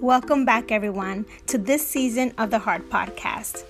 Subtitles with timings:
[0.00, 3.64] Welcome back, everyone, to this season of the Heart Podcast.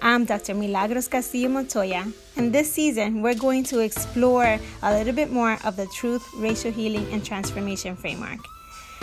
[0.00, 0.54] I'm Dr.
[0.54, 2.06] Milagros Castillo Montoya,
[2.36, 6.70] and this season we're going to explore a little bit more of the Truth, Racial
[6.70, 8.38] Healing, and Transformation Framework.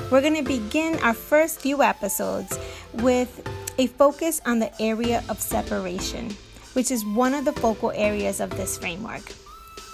[0.09, 2.57] We're going to begin our first few episodes
[2.93, 3.45] with
[3.77, 6.29] a focus on the area of separation,
[6.73, 9.27] which is one of the focal areas of this framework.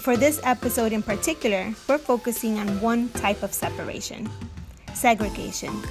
[0.04, 4.29] For this episode in particular, we're focusing on one type of separation
[4.93, 5.83] segregation.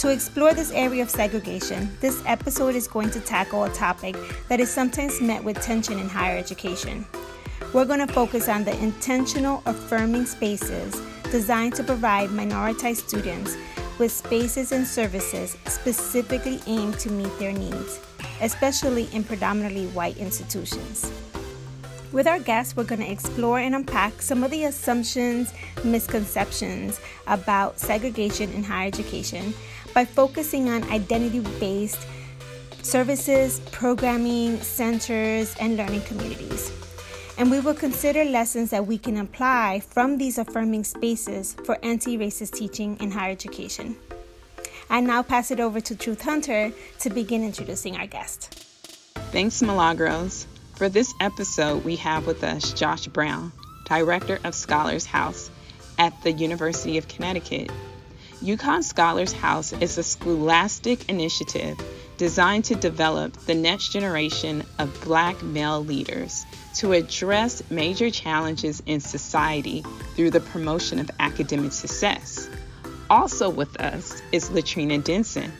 [0.00, 4.14] To explore this area of segregation, this episode is going to tackle a topic
[4.48, 7.06] that is sometimes met with tension in higher education.
[7.72, 13.56] We're going to focus on the intentional affirming spaces designed to provide minoritized students
[13.98, 17.98] with spaces and services specifically aimed to meet their needs,
[18.42, 21.10] especially in predominantly white institutions.
[22.12, 25.52] With our guests, we're going to explore and unpack some of the assumptions,
[25.84, 29.54] misconceptions about segregation in higher education
[29.96, 32.06] by focusing on identity based
[32.82, 36.70] services, programming, centers, and learning communities.
[37.38, 42.18] And we will consider lessons that we can apply from these affirming spaces for anti
[42.18, 43.96] racist teaching in higher education.
[44.90, 48.52] I now pass it over to Truth Hunter to begin introducing our guest.
[49.32, 50.46] Thanks, Milagros.
[50.74, 53.50] For this episode, we have with us Josh Brown,
[53.86, 55.50] Director of Scholars House
[55.98, 57.70] at the University of Connecticut.
[58.42, 61.80] UConn Scholars House is a scholastic initiative
[62.18, 69.00] designed to develop the next generation of Black male leaders to address major challenges in
[69.00, 69.82] society
[70.14, 72.50] through the promotion of academic success.
[73.08, 75.50] Also with us is Latrina Denson,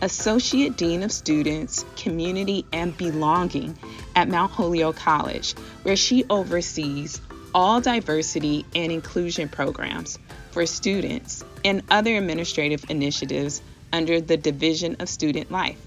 [0.00, 3.78] Associate Dean of Students, Community, and Belonging
[4.16, 5.52] at Mount Holyoke College,
[5.82, 7.20] where she oversees
[7.54, 10.18] all diversity and inclusion programs
[10.54, 13.60] for students and other administrative initiatives
[13.92, 15.84] under the Division of Student Life.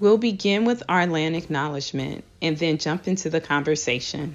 [0.00, 4.34] We'll begin with our land acknowledgement and then jump into the conversation.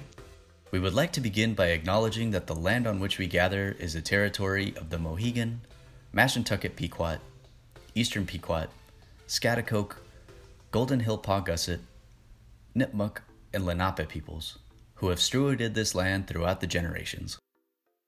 [0.70, 3.92] We would like to begin by acknowledging that the land on which we gather is
[3.92, 5.60] the territory of the Mohegan,
[6.14, 7.18] Mashantucket Pequot,
[7.94, 8.68] Eastern Pequot,
[9.26, 9.96] Schaghticoke,
[10.70, 11.80] Golden Hill Paugussett,
[12.74, 13.18] Nipmuc,
[13.52, 14.58] and Lenape peoples,
[14.94, 17.38] who have stewarded this land throughout the generations.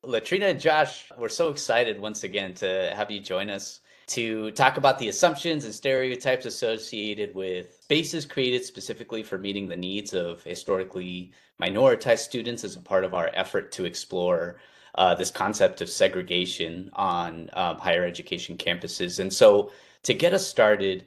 [0.03, 4.78] Latrina and Josh, we're so excited once again to have you join us to talk
[4.78, 10.43] about the assumptions and stereotypes associated with spaces created specifically for meeting the needs of
[10.43, 14.59] historically minoritized students as a part of our effort to explore
[14.94, 19.21] uh, this concept of segregation on um, higher education campuses.
[19.21, 19.71] And so,
[20.05, 21.05] to get us started,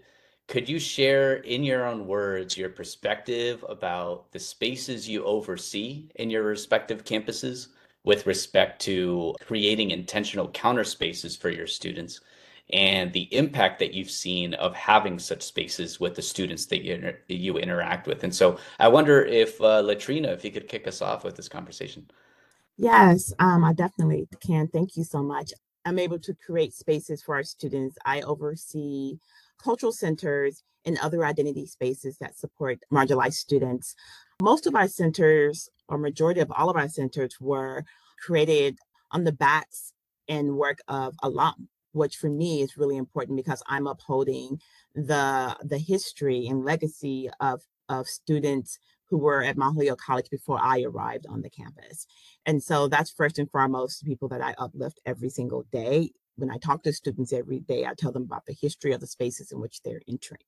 [0.48, 6.30] could you share in your own words your perspective about the spaces you oversee in
[6.30, 7.70] your respective campuses
[8.04, 12.20] with respect to creating intentional counter spaces for your students
[12.72, 17.14] and the impact that you've seen of having such spaces with the students that you,
[17.28, 18.24] you interact with.
[18.24, 21.50] And so I wonder if uh, Latrina, if you could kick us off with this
[21.50, 22.10] conversation.
[22.78, 24.68] Yes, um, I definitely can.
[24.68, 25.52] Thank you so much.
[25.86, 27.98] I'm able to create spaces for our students.
[28.06, 29.20] I oversee
[29.62, 33.96] cultural centers and other identity spaces that support marginalized students.
[34.42, 37.84] Most of our centers, or majority of all of our centers, were
[38.26, 38.78] created
[39.12, 39.94] on the backs
[40.28, 44.60] and work of alum which for me is really important because I'm upholding
[44.94, 48.80] the the history and legacy of of students
[49.10, 52.08] who were at Mount Holyoke College before I arrived on the campus.
[52.46, 56.12] And so that's first and foremost people that I uplift every single day.
[56.36, 59.08] When I talk to students every day, I tell them about the history of the
[59.08, 60.42] spaces in which they're entering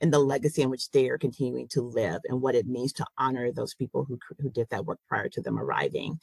[0.00, 3.06] and the legacy in which they are continuing to live and what it means to
[3.18, 6.18] honor those people who, who did that work prior to them arriving.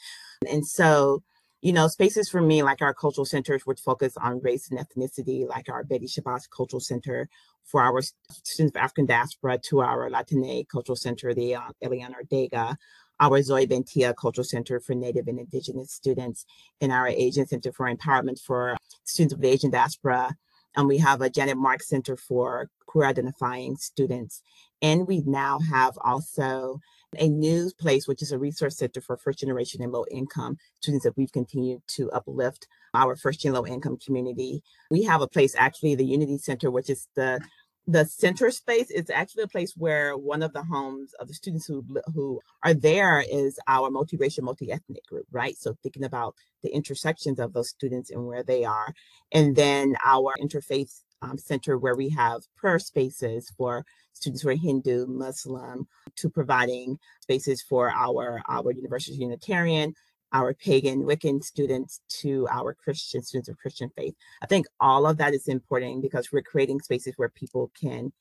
[0.49, 1.23] And so
[1.61, 5.47] you know, spaces for me, like our cultural centers, which focus on race and ethnicity,
[5.47, 7.29] like our Betty Shabazz Cultural Center
[7.63, 8.01] for our
[8.43, 12.77] students of African diaspora, to our Latine Cultural Center, the uh, Eliana Ortega,
[13.19, 16.45] our Zowie Banteah Cultural Center for Native and Indigenous students,
[16.81, 20.35] and our Asian Center for Empowerment for students of the Asian diaspora.
[20.75, 24.41] And we have a Janet Mark Center for queer identifying students.
[24.81, 26.79] And we now have also
[27.17, 31.03] a new place, which is a resource center for first generation and low income students
[31.03, 34.61] that we've continued to uplift our first gen low income community.
[34.89, 37.41] We have a place, actually, the Unity Center, which is the
[37.87, 41.65] the center space is actually a place where one of the homes of the students
[41.65, 41.83] who
[42.13, 45.57] who are there is our multiracial, multi-ethnic group, right?
[45.57, 48.93] So thinking about the intersections of those students and where they are,
[49.31, 54.55] and then our interfaith um, center where we have prayer spaces for students who are
[54.55, 55.87] Hindu, Muslim,
[56.17, 59.93] to providing spaces for our, our University Unitarian
[60.33, 64.15] our pagan Wiccan students to our Christian students of Christian faith.
[64.41, 68.11] I think all of that is important because we're creating spaces where people can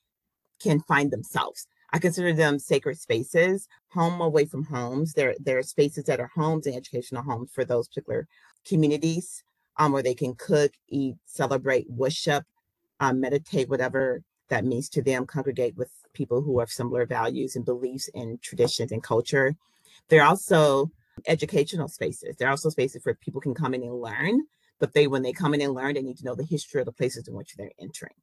[0.61, 1.67] can find themselves.
[1.93, 5.15] I consider them sacred spaces, home away from homes.
[5.15, 8.29] There, there are spaces that are homes and educational homes for those particular
[8.65, 9.43] communities
[9.79, 12.45] um, where they can cook, eat, celebrate, worship,
[13.01, 17.65] um, meditate, whatever that means to them, congregate with people who have similar values and
[17.65, 19.55] beliefs and traditions and culture.
[20.09, 20.91] They're also
[21.27, 22.37] educational spaces.
[22.37, 24.43] They're also spaces where people can come in and learn,
[24.79, 26.87] but they, when they come in and learn, they need to know the history of
[26.87, 28.15] the places in which they're entering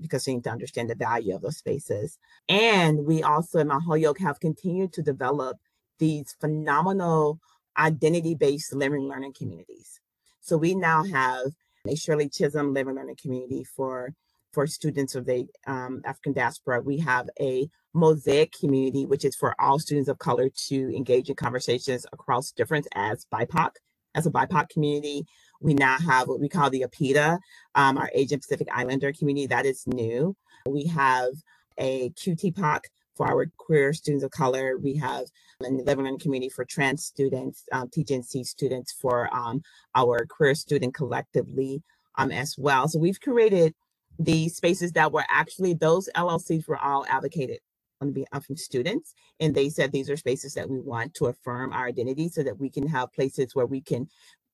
[0.00, 2.18] because they need to understand the value of those spaces.
[2.48, 5.58] And we also in Mount Holyoke have continued to develop
[5.98, 7.38] these phenomenal
[7.78, 10.00] identity-based living learning communities.
[10.40, 11.46] So we now have
[11.86, 14.14] a Shirley Chisholm living learning community for
[14.52, 16.80] for students of the um, African diaspora.
[16.80, 21.36] We have a mosaic community, which is for all students of color to engage in
[21.36, 23.70] conversations across difference as BIPOC,
[24.14, 25.24] as a BIPOC community.
[25.60, 27.38] We now have what we call the APIDA,
[27.74, 29.46] um, our Asian Pacific Islander community.
[29.46, 30.36] That is new.
[30.66, 31.32] We have
[31.78, 32.80] a QTPOC
[33.14, 34.78] for our queer students of color.
[34.78, 35.26] We have
[35.60, 39.62] an living learning community for trans students, um, TGNC students for um,
[39.94, 41.82] our queer student collectively
[42.16, 42.88] um, as well.
[42.88, 43.74] So we've created
[44.20, 47.58] these spaces that were actually, those LLCs were all advocated
[48.02, 49.14] on behalf uh, from students.
[49.40, 52.58] And they said these are spaces that we want to affirm our identity so that
[52.58, 54.08] we can have places where we can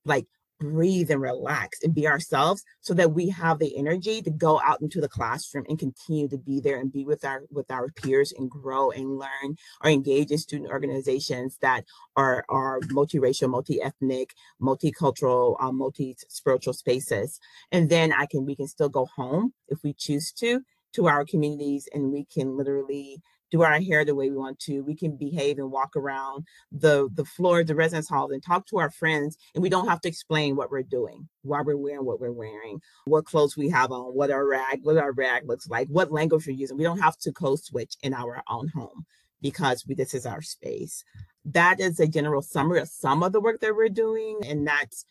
[0.04, 0.26] like
[0.58, 4.80] breathe and relax and be ourselves so that we have the energy to go out
[4.80, 8.32] into the classroom and continue to be there and be with our with our peers
[8.36, 11.84] and grow and learn or engage in student organizations that
[12.16, 17.38] are are multiracial multi-ethnic multicultural um, multi-spiritual spaces.
[17.72, 20.62] And then i can we can still go home if we choose to
[20.94, 23.20] to our communities and we can literally
[23.50, 24.80] do our hair the way we want to.
[24.80, 28.78] We can behave and walk around the the floor the residence halls and talk to
[28.78, 32.20] our friends, and we don't have to explain what we're doing, why we're wearing what
[32.20, 35.88] we're wearing, what clothes we have on, what our rag, what our rag looks like,
[35.88, 36.76] what language we're using.
[36.76, 39.06] We don't have to code switch in our own home
[39.40, 41.04] because we, this is our space.
[41.44, 45.04] That is a general summary of some of the work that we're doing, and that's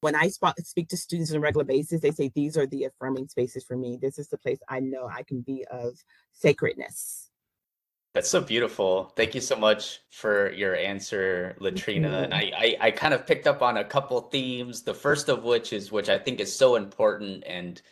[0.00, 3.28] when I speak to students on a regular basis, they say these are the affirming
[3.28, 3.98] spaces for me.
[4.00, 5.94] This is the place I know I can be of
[6.32, 7.30] sacredness
[8.16, 9.12] that's so beautiful.
[9.14, 12.22] Thank you so much for your answer, Latrina.
[12.22, 14.80] And I, I, I, kind of picked up on a couple themes.
[14.80, 17.82] The first of which is which I think is so important and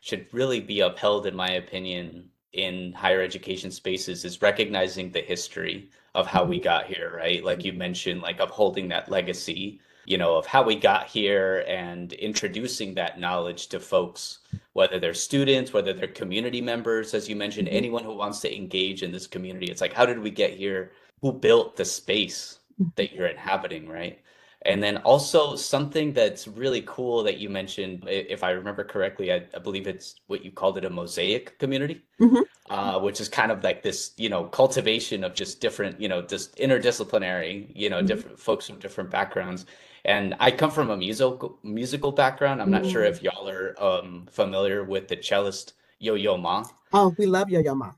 [0.00, 5.88] should really be upheld, in my opinion, in higher education spaces is recognizing the history
[6.16, 6.64] of how we mm-hmm.
[6.64, 7.44] got here, right?
[7.44, 9.78] Like you mentioned, like upholding that legacy
[10.10, 14.40] you know, of how we got here and introducing that knowledge to folks,
[14.72, 17.76] whether they're students, whether they're community members, as you mentioned, mm-hmm.
[17.76, 19.66] anyone who wants to engage in this community.
[19.70, 20.90] It's like, how did we get here?
[21.20, 22.88] Who built the space mm-hmm.
[22.96, 24.18] that you're inhabiting, right?
[24.66, 29.46] And then also something that's really cool that you mentioned, if I remember correctly, I,
[29.54, 32.42] I believe it's what you called it a mosaic community, mm-hmm.
[32.68, 36.20] uh, which is kind of like this, you know, cultivation of just different, you know,
[36.20, 38.06] just interdisciplinary, you know, mm-hmm.
[38.06, 39.66] different folks from different backgrounds.
[40.04, 42.62] And I come from a musical musical background.
[42.62, 43.10] I'm not sure mm.
[43.10, 46.64] if y'all are um, familiar with the cellist Yo Yo Ma.
[46.92, 47.92] Oh, we love Yo Yo Ma.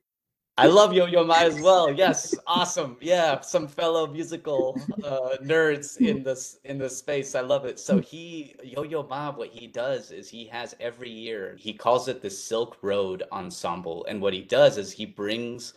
[0.58, 1.90] I love Yo Yo Ma as well.
[1.90, 2.96] Yes, awesome.
[3.00, 7.34] Yeah, some fellow musical uh, nerds in this in this space.
[7.34, 7.78] I love it.
[7.78, 12.08] So he Yo Yo Ma, what he does is he has every year he calls
[12.08, 15.74] it the Silk Road Ensemble, and what he does is he brings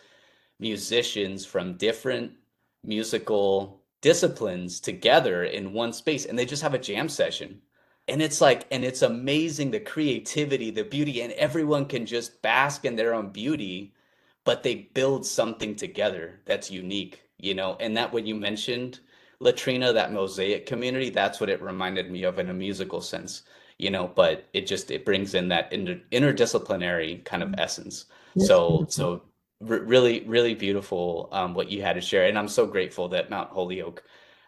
[0.59, 2.31] musicians from different
[2.83, 7.59] musical disciplines together in one space and they just have a jam session.
[8.07, 12.85] And it's like and it's amazing the creativity the beauty and everyone can just bask
[12.85, 13.95] in their own beauty
[14.43, 17.77] but they build something together that's unique you know?
[17.79, 18.99] And that when you mentioned
[19.39, 23.41] latrina that mosaic community that's what it reminded me of in a musical sense
[23.79, 24.11] you know?
[24.13, 27.59] But it just it brings in that inter- interdisciplinary kind of mm-hmm.
[27.59, 28.05] essence.
[28.37, 29.23] So so
[29.61, 32.25] really really beautiful um, what you had to share.
[32.27, 34.03] And i'm so grateful that mount holyoke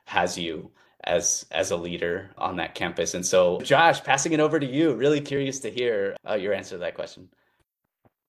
[0.06, 0.72] has you
[1.04, 3.14] as as a leader on that campus.
[3.14, 4.94] And so josh passing it over to you.
[4.94, 7.30] Really curious to hear uh, your answer to that question.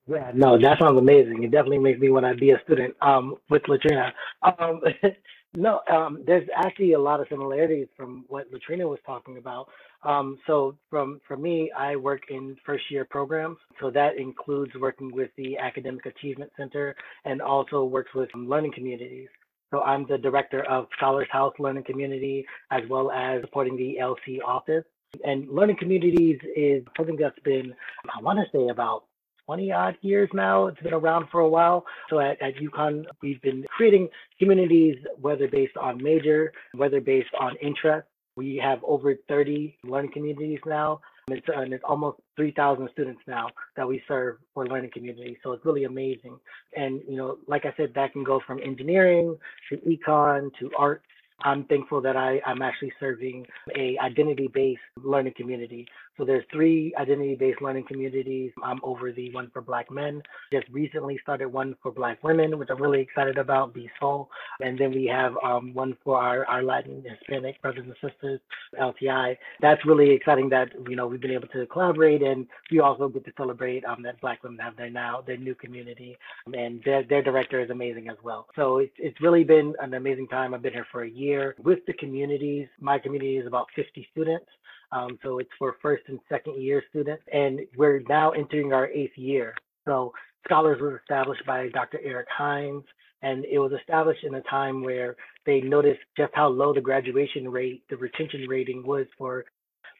[0.06, 1.42] Yeah no that sounds amazing.
[1.42, 4.12] It definitely makes me want to be a student um, with latrina.
[4.42, 4.80] Um,
[5.54, 9.68] no um, there's actually a lot of similarities from what latrina was talking about
[10.04, 13.56] um, so from for me, I work in first year programs.
[13.80, 19.28] So that includes working with the Academic Achievement Center and also works with learning communities.
[19.70, 24.38] So I'm the director of Scholars House Learning Community as well as supporting the LC
[24.44, 24.84] office.
[25.24, 27.74] And learning communities is something that's been,
[28.14, 29.04] I want to say about
[29.46, 30.66] 20 odd years now.
[30.66, 31.84] It's been around for a while.
[32.10, 37.56] So at, at UConn, we've been creating communities, whether based on major, whether based on
[37.62, 38.06] interest.
[38.38, 41.00] We have over 30 learning communities now.
[41.26, 45.36] It's, and it's almost 3,000 students now that we serve for learning communities.
[45.42, 46.38] So it's really amazing.
[46.76, 49.36] And, you know, like I said, that can go from engineering
[49.68, 51.02] to econ to art
[51.42, 55.86] I'm thankful that I, I'm actually serving a identity-based learning community.
[56.18, 58.50] So there's three identity-based learning communities.
[58.64, 60.20] I'm over the one for Black men.
[60.52, 64.28] Just recently started one for Black women, which I'm really excited about, Be Soul.
[64.60, 68.40] And then we have um, one for our, our Latin Hispanic brothers and sisters,
[68.80, 69.36] LTI.
[69.60, 73.24] That's really exciting that you know we've been able to collaborate, and we also get
[73.24, 76.18] to celebrate um, that Black women have their now their new community,
[76.52, 78.46] and their their director is amazing as well.
[78.56, 80.52] So it's it's really been an amazing time.
[80.52, 82.66] I've been here for a year with the communities.
[82.80, 84.46] My community is about 50 students.
[84.92, 87.22] Um, so it's for first and second year students.
[87.32, 89.54] And we're now entering our eighth year.
[89.86, 90.12] So
[90.48, 92.00] Scholars was established by Dr.
[92.02, 92.84] Erik Hines,
[93.22, 97.50] and it was established in a time where they noticed just how low the graduation
[97.50, 99.44] rate, the retention rating was for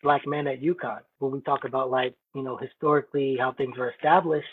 [0.03, 1.01] black men at UConn.
[1.19, 4.47] When we talk about like, you know, historically how things were established,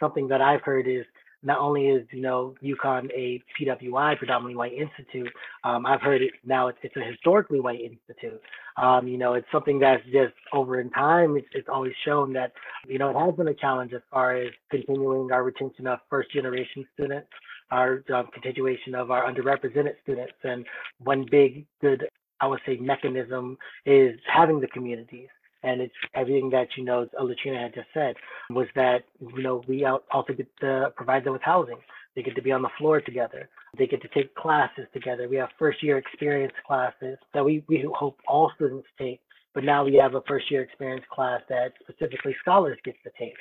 [0.00, 1.04] something that I've heard is
[1.42, 5.32] not only is you know UConn a PWI predominantly white institute,
[5.64, 8.40] um, I've heard it now it's, it's a historically white institute.
[8.76, 11.36] Um, you know, it's something that's just over in time.
[11.36, 12.52] It's, it's always shown that
[12.88, 16.32] you know it has been a challenge as far as continuing our retention of first
[16.32, 17.28] generation students,
[17.70, 20.66] our um, continuation of our underrepresented students, and
[20.98, 22.08] one big good
[22.40, 25.28] I would say mechanism is having the communities
[25.62, 28.14] and it's everything that you know uh, Latrina had just said
[28.50, 31.78] was that you know we also get to provide them with housing.
[32.14, 33.48] They get to be on the floor together.
[33.76, 35.28] They get to take classes together.
[35.28, 39.20] We have first year experience classes that we, we hope all students take.
[39.54, 43.34] But now we have a first year experience class that specifically scholars get to take,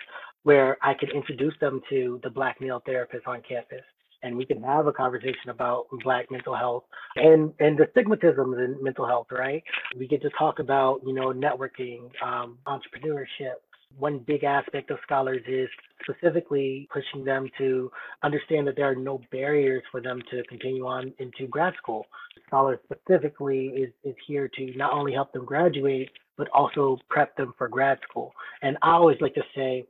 [0.43, 3.83] where I can introduce them to the Black male therapist on campus
[4.23, 6.83] and we can have a conversation about black mental health
[7.15, 9.63] and and the stigmatism in mental health right
[9.97, 13.55] we get to talk about you know networking um, entrepreneurship
[13.97, 15.69] one big aspect of scholars is
[16.03, 17.91] specifically pushing them to
[18.23, 22.05] understand that there are no barriers for them to continue on into grad school.
[22.47, 27.53] Scholars specifically is, is here to not only help them graduate, but also prep them
[27.57, 28.31] for grad school.
[28.61, 29.85] And I always like to say,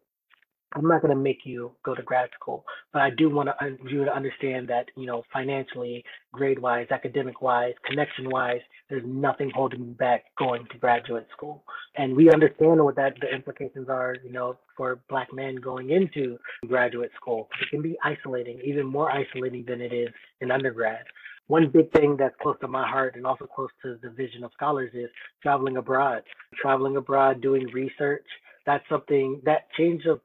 [0.77, 3.49] I'm not going to make you go to grad school, but I do want
[3.89, 9.51] you to understand that you know financially, grade wise, academic wise, connection wise, there's nothing
[9.53, 11.63] holding you back going to graduate school,
[11.95, 14.15] and we understand what that the implications are.
[14.23, 19.11] You know, for Black men going into graduate school, it can be isolating, even more
[19.11, 20.09] isolating than it is
[20.41, 21.05] in undergrad.
[21.47, 24.51] One big thing that's close to my heart and also close to the vision of
[24.53, 25.09] scholars is
[25.41, 26.23] traveling abroad.
[26.61, 28.25] Traveling abroad, doing research.
[28.65, 30.19] That's something that change of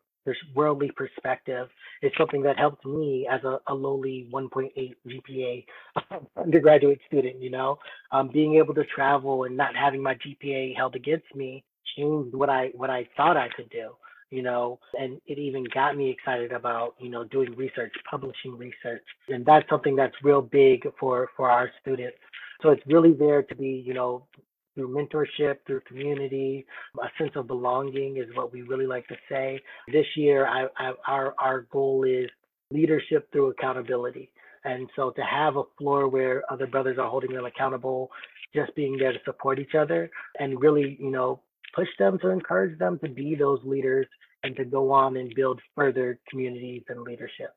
[0.54, 1.68] worldly perspective
[2.02, 5.64] is something that helped me as a, a lowly 1.8 GPA
[6.36, 7.40] undergraduate student.
[7.40, 7.78] You know,
[8.10, 11.64] um, being able to travel and not having my GPA held against me
[11.96, 13.90] changed what I what I thought I could do.
[14.30, 19.04] You know, and it even got me excited about you know doing research, publishing research,
[19.28, 22.16] and that's something that's real big for for our students.
[22.62, 24.26] So it's really there to be you know
[24.74, 26.66] through mentorship, through community,
[27.00, 29.60] a sense of belonging is what we really like to say.
[29.92, 32.28] This year, I, I, our our goal is
[32.70, 34.30] leadership through accountability,
[34.64, 38.10] and so to have a floor where other brothers are holding them accountable,
[38.54, 41.40] just being there to support each other, and really, you know,
[41.74, 44.06] push them to encourage them to be those leaders
[44.44, 47.54] and to go on and build further communities and leadership.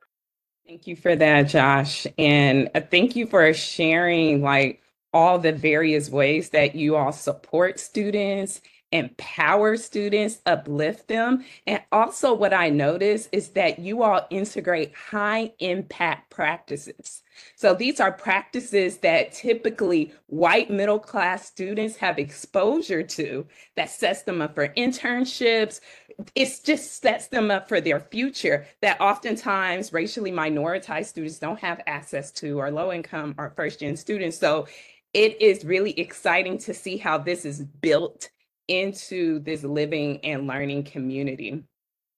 [0.68, 4.82] Thank you for that, Josh, and uh, thank you for sharing like
[5.16, 8.60] all the various ways that you all support students,
[8.92, 11.46] empower students, uplift them.
[11.66, 17.24] And also, what I notice is that you all integrate high impact practices.
[17.56, 24.24] So, these are practices that typically white middle class students have exposure to that sets
[24.24, 25.80] them up for internships.
[26.36, 31.82] It just sets them up for their future that oftentimes racially minoritized students don't have
[31.88, 34.38] access to, or low income or first gen students.
[34.38, 34.68] So,
[35.16, 38.30] it is really exciting to see how this is built
[38.68, 41.64] into this living and learning community.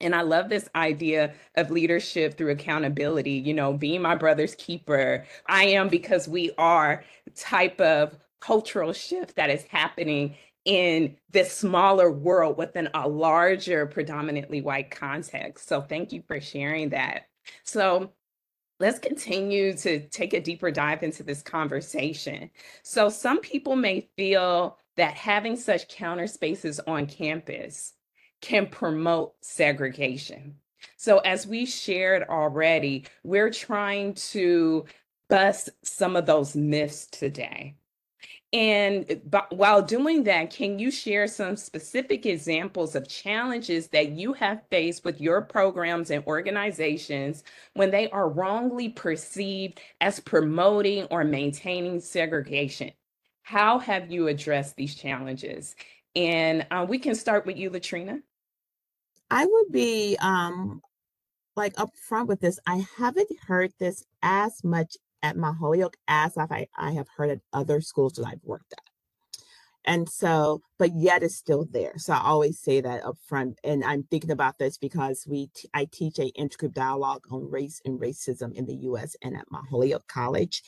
[0.01, 5.25] And I love this idea of leadership through accountability, you know, being my brother's keeper.
[5.45, 7.03] I am because we are
[7.35, 10.35] type of cultural shift that is happening
[10.65, 15.67] in this smaller world within a larger, predominantly white context.
[15.67, 17.27] So thank you for sharing that.
[17.63, 18.11] So
[18.79, 22.49] let's continue to take a deeper dive into this conversation.
[22.83, 27.93] So, some people may feel that having such counter spaces on campus
[28.41, 30.55] can promote segregation.
[30.97, 34.85] So, as we shared already, we're trying to
[35.29, 37.75] bust some of those myths today.
[38.53, 44.61] And while doing that, can you share some specific examples of challenges that you have
[44.69, 51.99] faced with your programs and organizations when they are wrongly perceived as promoting or maintaining
[51.99, 52.91] segregation?
[53.41, 55.75] How have you addressed these challenges?
[56.15, 58.19] And uh, we can start with you, Latrina.
[59.29, 60.81] I would be um,
[61.57, 62.59] like upfront with this.
[62.65, 67.39] I haven't heard this as much at Mount Holyoke as I, I have heard at
[67.53, 68.81] other schools that I've worked at.
[69.87, 71.93] And so, but yet it's still there.
[71.97, 73.57] So I always say that up front.
[73.63, 77.81] And I'm thinking about this because we t- I teach a intergroup dialogue on race
[77.85, 80.61] and racism in the US and at Mount Holyoke College.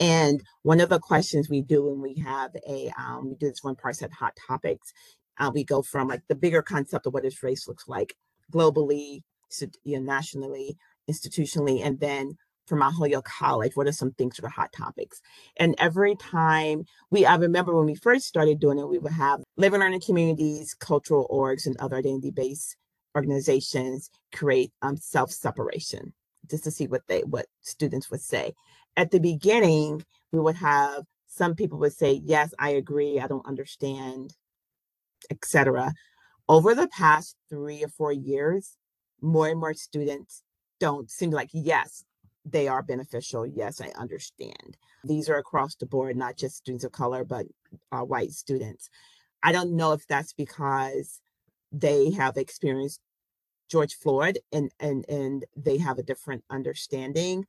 [0.00, 3.62] And one of the questions we do when we have a um, we do this
[3.62, 4.94] one part at hot topics,
[5.38, 8.16] uh, we go from like the bigger concept of what does race looks like
[8.50, 9.22] globally,
[9.84, 10.76] you know, nationally,
[11.08, 12.36] institutionally, and then
[12.66, 15.20] from Mount Holyoke College, what are some things are hot topics?
[15.56, 19.42] And every time we, I remember when we first started doing it, we would have
[19.56, 22.76] living learning communities, cultural orgs, and other identity based
[23.16, 26.12] organizations create um, self separation
[26.50, 28.52] just to see what they what students would say.
[28.96, 33.20] At the beginning, we would have some people would say, "Yes, I agree.
[33.20, 34.34] I don't understand,"
[35.30, 35.92] etc.
[36.48, 38.76] Over the past three or four years,
[39.20, 40.42] more and more students
[40.80, 42.04] don't seem like yes
[42.44, 43.46] they are beneficial.
[43.46, 44.76] Yes, I understand.
[45.02, 47.46] These are across the board, not just students of color, but
[47.90, 48.90] uh, white students.
[49.42, 51.20] I don't know if that's because
[51.72, 53.00] they have experienced
[53.70, 57.46] George Floyd and and and they have a different understanding.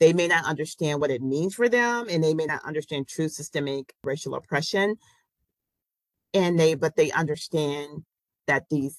[0.00, 3.28] They may not understand what it means for them, and they may not understand true
[3.28, 4.96] systemic racial oppression.
[6.34, 8.04] And they, but they understand
[8.48, 8.98] that these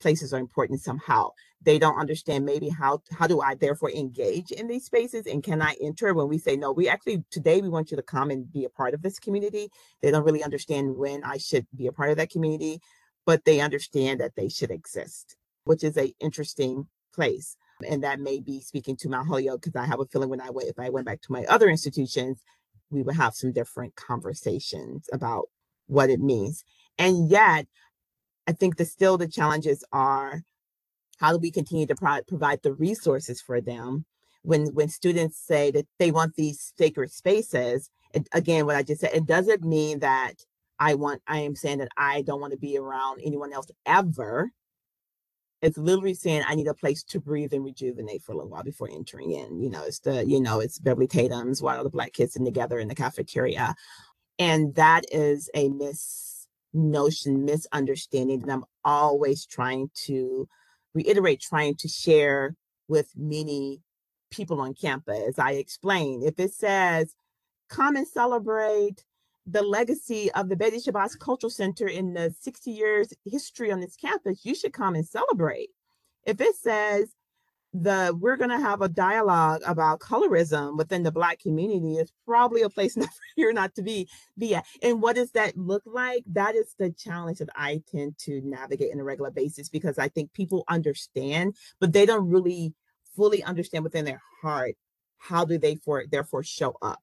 [0.00, 1.30] places are important somehow.
[1.62, 5.60] They don't understand maybe how how do i therefore engage in these spaces and can
[5.60, 8.50] i enter when we say no we actually today we want you to come and
[8.52, 9.68] be a part of this community.
[10.00, 12.80] They don't really understand when i should be a part of that community
[13.26, 17.56] but they understand that they should exist which is a interesting place.
[17.86, 20.50] And that may be speaking to mount holyoke because i have a feeling when i
[20.50, 22.42] went if i went back to my other institutions
[22.90, 25.48] we would have some different conversations about
[25.86, 26.64] what it means.
[26.98, 27.66] And yet
[28.48, 30.42] i think the still the challenges are
[31.18, 34.04] how do we continue to pro- provide the resources for them?
[34.42, 39.00] When when students say that they want these sacred spaces it, again what i just
[39.00, 40.34] said it doesn't mean that
[40.78, 44.50] i want i am saying that i don't want to be around anyone else ever.
[45.60, 48.62] It's literally saying i need a place to breathe and rejuvenate for a little while
[48.62, 52.12] before entering in you know it's the you know it's beverly tatum's while the black
[52.12, 53.74] kids sitting together in the cafeteria?
[54.38, 56.37] And that is a mis
[56.72, 60.48] notion misunderstanding that i'm always trying to
[60.94, 62.54] reiterate trying to share
[62.88, 63.80] with many
[64.30, 65.38] people on campus.
[65.38, 67.14] I explain if it says,
[67.68, 69.04] come and celebrate
[69.46, 73.96] the legacy of the Betty Shabazz Cultural Center in the 60 years history on this
[73.96, 75.70] campus, you should come and celebrate.
[76.24, 77.10] If it says,
[77.74, 82.62] the we're going to have a dialogue about colorism within the black community is probably
[82.62, 84.64] a place not here not to be be at.
[84.82, 86.24] And what does that look like?
[86.26, 90.08] That is the challenge that i tend to navigate on a regular basis because i
[90.08, 92.74] think people understand but they don't really
[93.16, 94.74] fully understand within their heart
[95.18, 97.00] how do they for therefore show up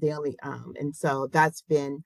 [0.00, 2.02] daily um and so that's been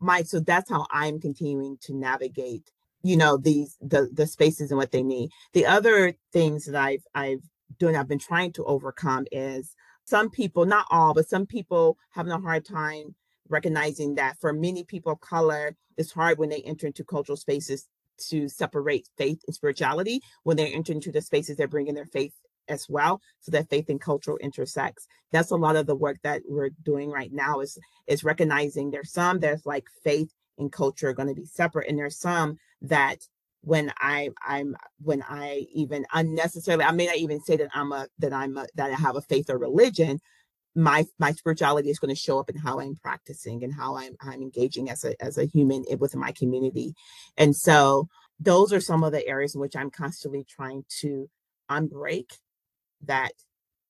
[0.00, 2.70] my so that's how i'm continuing to navigate
[3.02, 7.04] you know these the the spaces and what they need the other things that i've
[7.14, 7.42] i've
[7.78, 12.32] doing i've been trying to overcome is some people not all but some people having
[12.32, 13.14] a hard time
[13.48, 17.88] recognizing that for many people of color it's hard when they enter into cultural spaces
[18.28, 20.20] to separate faith and spirituality.
[20.42, 22.34] When they enter into the spaces they're bringing their faith
[22.68, 25.08] as well so that faith and cultural intersects.
[25.32, 29.12] That's a lot of the work that we're doing right now is is recognizing there's
[29.12, 33.18] some there's like faith and culture are going to be separate and there's some that
[33.62, 38.08] when I I'm when I even unnecessarily I may not even say that I'm a
[38.18, 40.20] that I'm a, that I have a faith or religion
[40.74, 44.14] my my spirituality is going to show up in how I'm practicing and how I'm
[44.20, 46.94] I'm engaging as a as a human within my community.
[47.36, 48.08] And so
[48.38, 51.28] those are some of the areas in which I'm constantly trying to
[51.70, 52.30] unbreak
[53.04, 53.32] that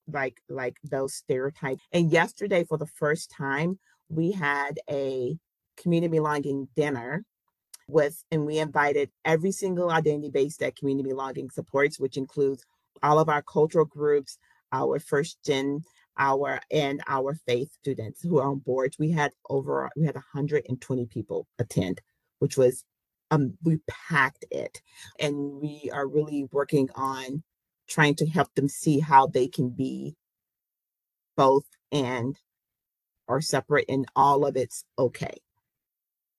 [0.09, 5.37] like like those stereotypes and yesterday for the first time we had a
[5.81, 7.25] community belonging dinner
[7.89, 12.65] with, and we invited every single identity base that community belonging supports, which includes
[13.03, 14.39] all of our cultural groups,
[14.73, 15.83] our first gen,
[16.19, 18.95] our and our faith students who are on board.
[18.99, 22.01] We had over we had 120 people attend,
[22.39, 22.85] which was
[23.31, 24.83] um, we packed it
[25.19, 27.43] and we are really working on
[27.89, 30.17] trying to help them see how they can be
[31.37, 32.37] both and
[33.29, 35.37] are separate and all of it's okay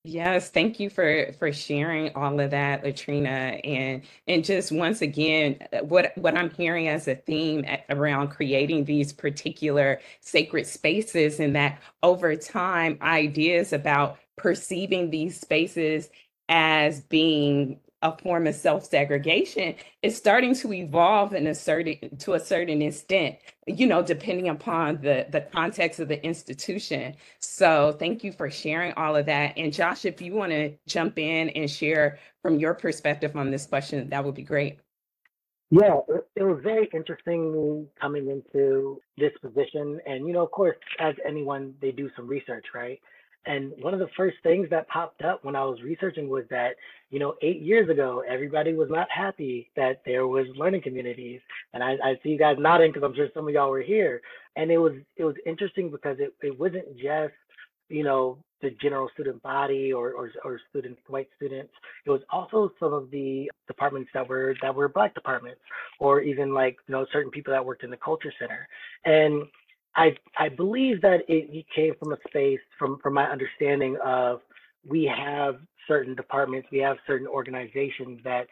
[0.04, 3.30] Yes, thank you for for sharing all of that, Latrina.
[3.64, 8.86] And and just once again, uh, what what I'm hearing as a theme around creating
[8.86, 16.10] these particular sacred spaces, and that over time, ideas about perceiving these spaces
[16.50, 22.40] as being a form of self-segregation is starting to evolve in a certain to a
[22.40, 23.38] certain extent
[23.68, 27.16] you know depending upon the the context of the institution.
[27.40, 29.58] So thank you for sharing all of that.
[29.58, 33.66] And josh if you want to jump in and share from your perspective on this
[33.66, 34.80] question that would be great.
[35.70, 36.00] Yeah
[36.36, 40.00] it was very interesting coming into this position.
[40.06, 43.00] And you know of course as anyone they do some research right
[43.46, 46.76] and one of the first things that popped up when I was researching was that,
[47.10, 51.42] you know, eight years ago, everybody was not happy that there was learning communities.
[51.74, 54.22] And I, I see you guys nodding because I'm sure some of y'all were here.
[54.56, 57.34] And it was it was interesting because it, it wasn't just,
[57.90, 61.74] you know, the general student body or, or or students, white students.
[62.06, 65.62] It was also some of the departments that were that were black departments,
[66.00, 68.68] or even like you know certain people that worked in the culture center.
[69.06, 69.48] And
[69.96, 74.42] I I believe that it came from a space from from my understanding of
[74.88, 78.48] we have certain departments, we have certain organizations that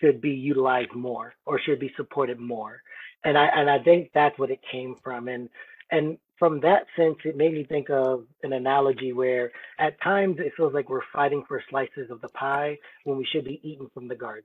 [0.00, 2.82] should be utilized more or should be supported more.
[3.24, 5.28] And I and I think that's what it came from.
[5.28, 5.48] And
[5.90, 10.52] and from that sense, it made me think of an analogy where at times it
[10.56, 14.08] feels like we're fighting for slices of the pie when we should be eating from
[14.08, 14.44] the garden.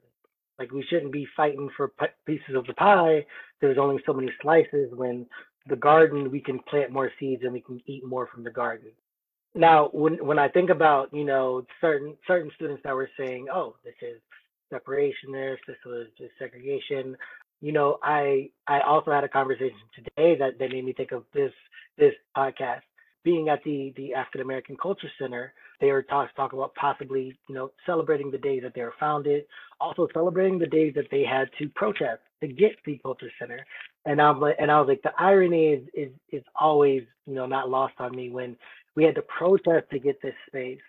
[0.60, 1.92] Like we shouldn't be fighting for
[2.26, 3.26] pieces of the pie.
[3.62, 5.28] There's only so many slices when
[5.70, 8.92] the garden, we can plant more seeds and we can eat more from the garden.
[9.56, 13.76] Now, when when I think about you know certain certain students that were saying, oh,
[13.84, 14.22] this is
[14.72, 17.16] separationist, this was just segregation.
[17.62, 21.24] You know, I I also had a conversation today that, that made me think of
[21.34, 21.52] this
[21.98, 22.82] this podcast.
[23.24, 27.56] Being at the the African American Culture Center, they were talk talk about possibly you
[27.56, 29.46] know celebrating the day that they were founded,
[29.82, 33.66] also celebrating the days that they had to protest to get the Culture Center,
[34.08, 37.48] and I'm like, and I was like, the irony is is is always you know
[37.48, 38.58] not lost on me when
[38.98, 40.82] we had to protest to get this space,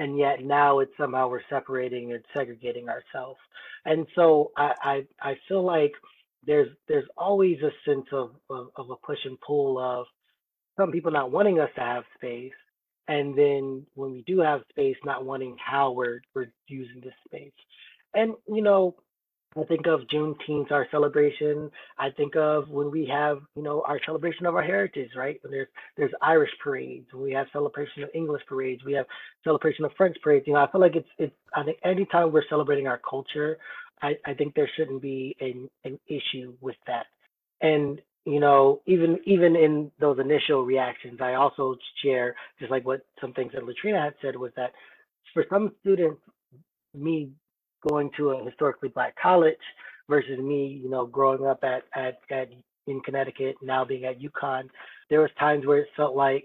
[0.00, 3.40] and yet now it's somehow we're separating and segregating ourselves,
[3.86, 4.74] and so I
[5.22, 5.94] I, I feel like
[6.46, 10.06] there's there's always a sense of, of of a push and pull of
[10.78, 12.52] some people not wanting us to have space,
[13.08, 17.52] and then when we do have space, not wanting how we're we're using this space,
[18.14, 18.96] and you know
[19.56, 21.70] I think of Juneteenth, our celebration.
[21.98, 25.38] I think of when we have, you know, our celebration of our heritage, right?
[25.42, 29.06] When there's there's Irish parades, we have celebration of English parades, we have
[29.44, 30.46] celebration of French parades.
[30.46, 31.34] You know, I feel like it's it's.
[31.54, 33.58] I think anytime we're celebrating our culture,
[34.02, 37.06] I I think there shouldn't be an an issue with that.
[37.60, 43.06] And you know, even even in those initial reactions, I also share just like what
[43.20, 44.72] some things that Latrina had said was that
[45.32, 46.20] for some students,
[46.94, 47.30] me
[47.88, 49.56] going to a historically black college
[50.08, 52.50] versus me, you know, growing up at at, at
[52.86, 54.68] in Connecticut, now being at UConn,
[55.08, 56.44] there was times where it felt like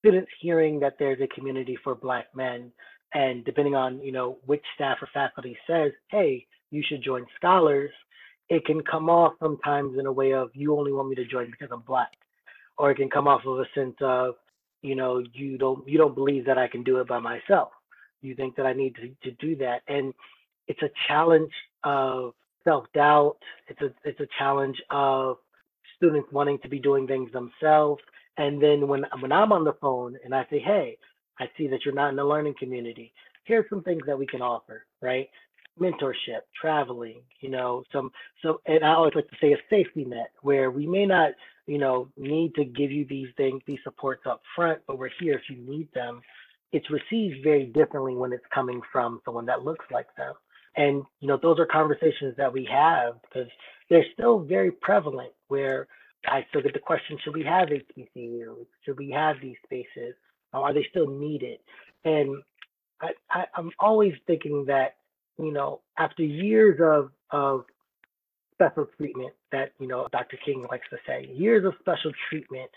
[0.00, 2.70] students hearing that there's a community for black men
[3.14, 7.90] and depending on you know which staff or faculty says hey you should join scholars
[8.50, 11.50] it can come off sometimes in a way of you only want me to join
[11.50, 12.12] because i'm black
[12.76, 14.34] or it can come off of a sense of
[14.82, 17.70] you know you don't you don't believe that i can do it by myself
[18.28, 19.82] you think that I need to, to do that?
[19.88, 20.14] And
[20.66, 22.32] it's a challenge of
[22.64, 23.36] self-doubt.
[23.68, 25.36] It's a it's a challenge of
[25.96, 28.02] students wanting to be doing things themselves.
[28.36, 30.98] And then when when I'm on the phone and I say, hey,
[31.38, 33.12] I see that you're not in the learning community.
[33.44, 35.28] Here's some things that we can offer, right?
[35.80, 38.10] Mentorship, traveling, you know, some
[38.42, 41.32] so and I always like to say a safety net where we may not,
[41.66, 45.34] you know, need to give you these things, these supports up front, but we're here
[45.34, 46.22] if you need them
[46.72, 50.34] it's received very differently when it's coming from someone that looks like them.
[50.76, 53.48] And you know, those are conversations that we have because
[53.90, 55.32] they're still very prevalent.
[55.48, 55.86] Where
[56.26, 58.66] I still get the question: Should we have HBCUs?
[58.84, 60.14] Should we have these spaces?
[60.52, 61.58] Are they still needed?
[62.04, 62.42] And
[63.00, 64.96] I, I, I'm always thinking that
[65.38, 67.64] you know, after years of of
[68.54, 70.38] special treatment that you know Dr.
[70.44, 72.70] King likes to say, years of special treatment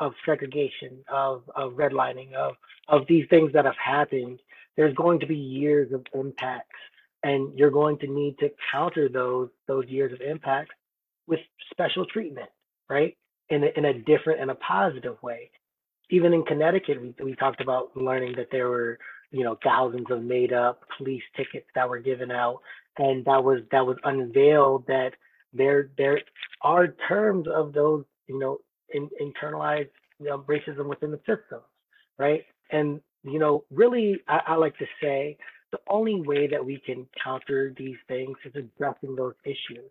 [0.00, 2.54] of segregation, of, of redlining, of,
[2.88, 4.40] of these things that have happened,
[4.76, 6.78] there's going to be years of impacts.
[7.22, 10.74] And you're going to need to counter those those years of impacts
[11.26, 12.48] with special treatment,
[12.88, 13.16] right?
[13.50, 15.50] In a, in a different and a positive way.
[16.08, 18.98] Even in Connecticut, we, we talked about learning that there were
[19.30, 22.60] you know, thousands of made up police tickets that were given out.
[22.98, 25.12] And that was that was unveiled that
[25.52, 26.20] there there
[26.62, 28.58] are terms of those, you know,
[28.92, 31.60] in, internalized you know, racism within the system,
[32.18, 32.44] right?
[32.70, 35.36] And you know, really, I, I like to say
[35.72, 39.90] the only way that we can counter these things is addressing those issues.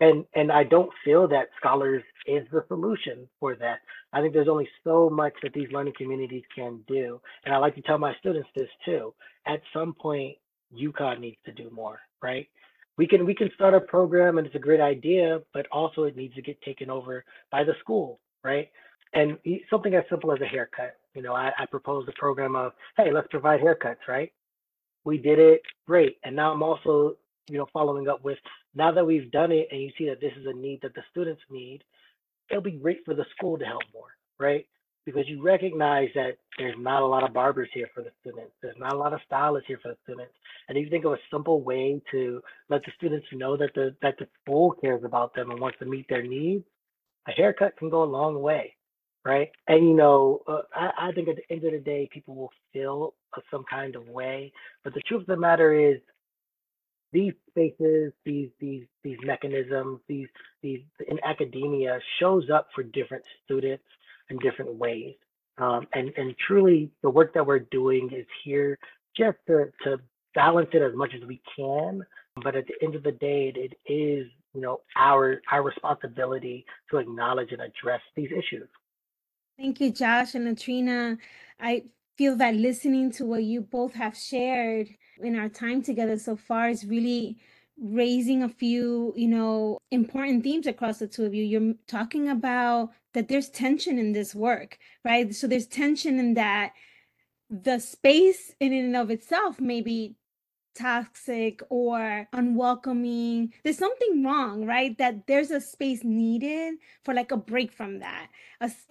[0.00, 3.80] And and I don't feel that scholars is the solution for that.
[4.12, 7.20] I think there's only so much that these learning communities can do.
[7.44, 9.14] And I like to tell my students this too.
[9.46, 10.36] At some point,
[10.74, 12.48] UConn needs to do more, right?
[12.96, 16.16] We can we can start a program and it's a great idea, but also it
[16.16, 18.68] needs to get taken over by the school, right?
[19.12, 20.96] And something as simple as a haircut.
[21.14, 24.32] You know, I, I proposed a program of, hey, let's provide haircuts, right?
[25.04, 26.18] We did it, great.
[26.24, 27.16] And now I'm also,
[27.48, 28.38] you know, following up with
[28.74, 31.02] now that we've done it and you see that this is a need that the
[31.10, 31.82] students need,
[32.50, 34.66] it'll be great for the school to help more, right?
[35.06, 38.52] Because you recognize that there's not a lot of barbers here for the students.
[38.62, 40.34] There's not a lot of stylists here for the students.
[40.68, 43.96] And if you think of a simple way to let the students know that the
[44.02, 46.64] that the school cares about them and wants to meet their needs,
[47.28, 48.74] a haircut can go a long way
[49.24, 49.50] right?
[49.68, 52.52] And you know, uh, I, I think at the end of the day, people will
[52.72, 53.14] feel
[53.50, 54.52] some kind of way.
[54.84, 56.00] But the truth of the matter is,
[57.12, 60.28] these spaces, these these these mechanisms, these
[60.62, 63.84] these in academia shows up for different students
[64.30, 65.14] in different ways.
[65.58, 68.78] Um, and and truly, the work that we're doing is here
[69.16, 69.98] just to to
[70.34, 72.02] balance it as much as we can.
[72.42, 76.98] But at the end of the day, it is you know our our responsibility to
[76.98, 78.68] acknowledge and address these issues.
[79.58, 81.18] Thank you, Josh and Latrina.
[81.60, 81.84] I
[82.16, 84.88] feel that listening to what you both have shared
[85.22, 87.38] in our time together so far is really
[87.78, 91.44] raising a few, you know, important themes across the two of you.
[91.44, 95.34] You're talking about that there's tension in this work, right?
[95.34, 96.72] So there's tension in that
[97.50, 100.14] the space in and of itself may be
[100.74, 107.36] toxic or unwelcoming there's something wrong right that there's a space needed for like a
[107.36, 108.28] break from that.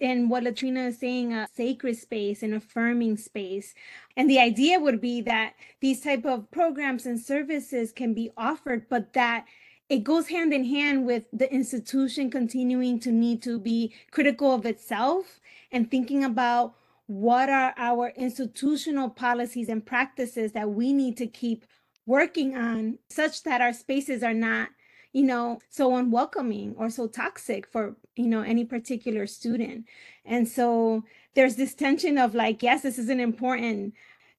[0.00, 3.74] And what latrina is saying a sacred space an affirming space.
[4.16, 8.86] And the idea would be that these type of programs and services can be offered
[8.88, 9.46] but that
[9.88, 14.64] it goes hand in hand with the institution continuing to need to be critical of
[14.64, 15.40] itself
[15.72, 16.74] and thinking about
[17.10, 21.64] what are our institutional policies and practices that we need to keep
[22.06, 24.68] working on such that our spaces are not
[25.12, 29.86] you know so unwelcoming or so toxic for you know any particular student?
[30.24, 31.02] And so
[31.34, 33.94] there's this tension of like yes this is an important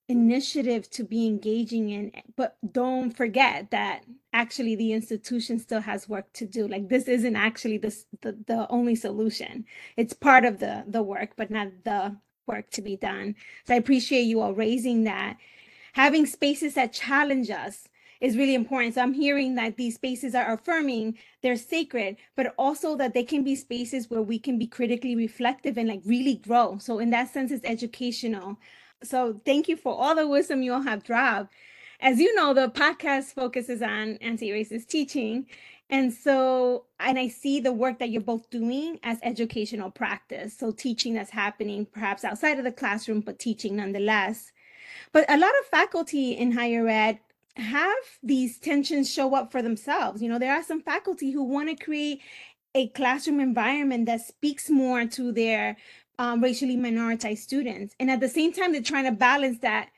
[0.07, 6.31] initiative to be engaging in but don't forget that actually the institution still has work
[6.31, 6.69] to do.
[6.69, 9.65] Like this isn't actually this the, the only solution.
[9.97, 12.15] It's part of the the work but not the
[12.47, 13.35] work to be done.
[13.65, 15.37] So I appreciate you all raising that.
[15.93, 17.87] Having spaces that challenge us
[18.21, 18.93] is really important.
[18.93, 23.43] So I'm hearing that these spaces are affirming, they're sacred, but also that they can
[23.43, 26.77] be spaces where we can be critically reflective and like really grow.
[26.77, 28.57] So in that sense, it's educational.
[29.03, 31.51] So thank you for all the wisdom you all have dropped.
[31.99, 35.47] As you know, the podcast focuses on anti-racist teaching.
[35.91, 40.57] And so, and I see the work that you're both doing as educational practice.
[40.57, 44.53] So, teaching that's happening perhaps outside of the classroom, but teaching nonetheless.
[45.11, 47.19] But a lot of faculty in higher ed
[47.57, 50.21] have these tensions show up for themselves.
[50.21, 52.21] You know, there are some faculty who want to create
[52.73, 55.75] a classroom environment that speaks more to their
[56.17, 57.95] um, racially minoritized students.
[57.99, 59.89] And at the same time, they're trying to balance that.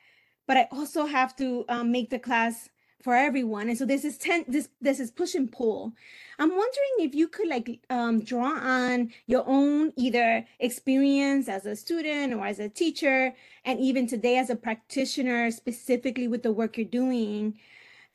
[0.48, 2.68] But I also have to um, make the class
[3.04, 3.68] for everyone.
[3.68, 5.92] And so this is ten this this is push and pull.
[6.38, 11.76] I'm wondering if you could like um, draw on your own either experience as a
[11.76, 13.34] student or as a teacher
[13.66, 17.58] and even today as a practitioner specifically with the work you're doing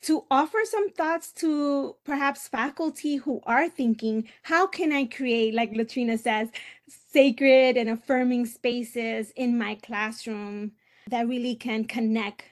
[0.02, 5.76] to offer some thoughts to perhaps faculty who are thinking how can i create like
[5.76, 6.48] latrina says
[6.88, 10.72] sacred and affirming spaces in my classroom
[11.10, 12.44] that really can connect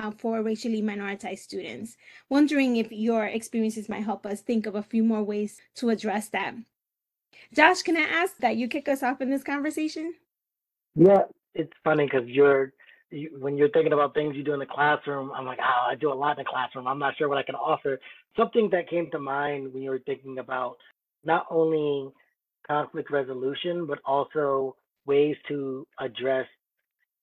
[0.00, 1.96] uh, for racially minoritized students.
[2.28, 6.28] Wondering if your experiences might help us think of a few more ways to address
[6.30, 6.54] that.
[7.54, 10.14] Josh, can I ask that you kick us off in this conversation?
[10.94, 12.72] Yeah, it's funny because you're
[13.10, 15.96] you, when you're thinking about things you do in the classroom, I'm like, oh, I
[15.96, 16.86] do a lot in the classroom.
[16.86, 17.98] I'm not sure what I can offer.
[18.36, 20.76] Something that came to mind when you were thinking about
[21.24, 22.12] not only
[22.66, 26.46] conflict resolution, but also ways to address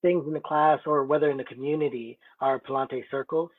[0.07, 3.49] things in the class or whether in the community are Palante circles.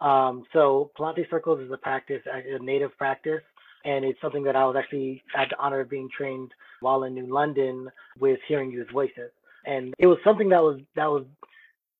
[0.00, 3.42] Um, so Palante circles is a practice, a native practice,
[3.84, 7.14] and it's something that I was actually had the honor of being trained while in
[7.14, 7.88] New London
[8.20, 9.32] with Hearing Youth Voices.
[9.64, 11.24] And it was something that was that was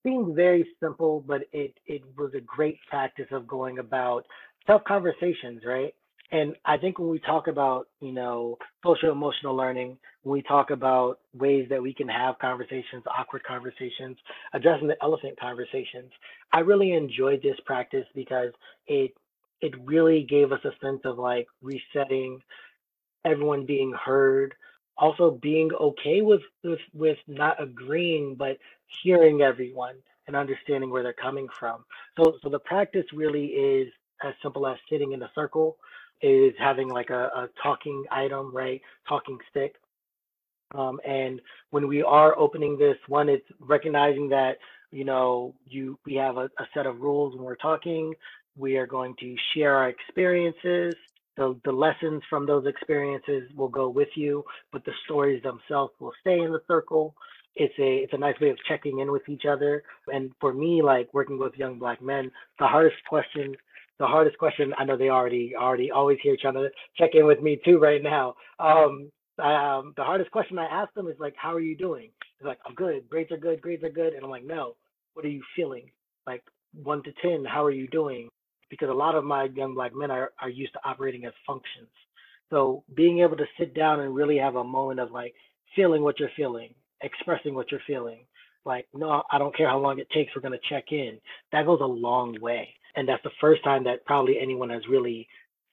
[0.05, 4.25] seemed very simple, but it it was a great practice of going about
[4.69, 5.95] tough conversations, right?
[6.33, 10.71] And I think when we talk about, you know, social emotional learning, when we talk
[10.71, 14.17] about ways that we can have conversations, awkward conversations,
[14.53, 16.11] addressing the elephant conversations,
[16.53, 18.53] I really enjoyed this practice because
[18.87, 19.13] it
[19.61, 22.41] it really gave us a sense of like resetting,
[23.25, 24.55] everyone being heard,
[24.99, 28.59] also being okay with with with not agreeing but
[29.03, 31.85] hearing everyone and understanding where they're coming from.
[32.19, 33.93] So so the practice really is
[34.25, 35.77] as simple as sitting in a circle
[36.23, 38.81] is having like a, a talking item, right?
[39.09, 39.77] Talking stick.
[40.75, 44.59] Um, and when we are opening this, one, it's recognizing that
[44.91, 48.15] you know you we have a, a set of rules when we're talking.
[48.57, 50.95] We are going to share our experiences.
[51.37, 56.13] The, the lessons from those experiences will go with you, but the stories themselves will
[56.23, 57.15] stay in the circle.
[57.55, 59.83] It's a it's a nice way of checking in with each other.
[60.09, 63.55] And for me, like working with young black men, the hardest question
[63.99, 64.75] the hardest question.
[64.79, 68.03] I know they already already always here trying to check in with me too right
[68.03, 68.35] now.
[68.59, 72.47] Um, um, the hardest question I ask them is like, "How are you doing?" It's
[72.47, 73.09] like, "I'm good.
[73.09, 73.61] Grades are good.
[73.61, 74.77] Grades are good." And I'm like, "No.
[75.15, 75.91] What are you feeling?
[76.27, 76.43] Like
[76.75, 78.29] one to ten, how are you doing?"
[78.71, 81.89] Because a lot of my young black men are are used to operating as functions.
[82.51, 85.35] So being able to sit down and really have a moment of like
[85.75, 88.27] feeling what you're feeling, expressing what you're feeling,
[88.65, 91.21] like, no, I don't care how long it takes, we're gonna check in.
[91.53, 95.29] That goes a long way and that's the first time that probably anyone has really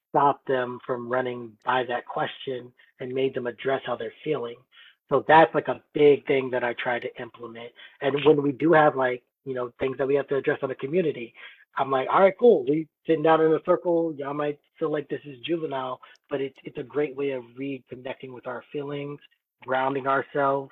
[0.09, 4.57] stopped them from running by that question and made them address how they're feeling.
[5.09, 7.69] So that's like a big thing that I try to implement.
[8.01, 10.69] And when we do have like, you know, things that we have to address on
[10.69, 11.33] the community,
[11.77, 12.65] I'm like, all right, cool.
[12.67, 14.13] We sitting down in a circle.
[14.17, 18.31] Y'all might feel like this is juvenile, but it's it's a great way of reconnecting
[18.33, 19.19] with our feelings,
[19.65, 20.71] grounding ourselves,